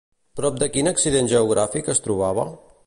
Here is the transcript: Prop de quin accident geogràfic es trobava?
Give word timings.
Prop 0.39 0.55
de 0.63 0.69
quin 0.77 0.91
accident 0.93 1.31
geogràfic 1.35 1.95
es 1.97 2.05
trobava? 2.09 2.51